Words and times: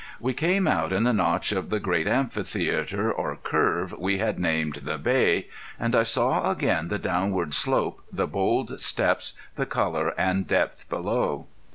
We 0.19 0.33
came 0.33 0.67
out 0.67 0.91
in 0.91 1.03
the 1.03 1.13
notch 1.13 1.51
of 1.51 1.69
the 1.69 1.79
great 1.79 2.07
amphitheater 2.07 3.11
or 3.11 3.35
curve 3.35 3.93
we 3.99 4.17
had 4.17 4.39
named 4.39 4.77
the 4.77 4.97
Bay, 4.97 5.47
and 5.79 5.95
I 5.95 6.01
saw 6.01 6.49
again 6.49 6.87
the 6.87 6.97
downward 6.97 7.53
slope, 7.53 8.01
the 8.11 8.25
bold 8.25 8.79
steps, 8.79 9.33
the 9.57 9.67
color 9.67 10.15
and 10.19 10.47
depth 10.47 10.89
below. 10.89 11.45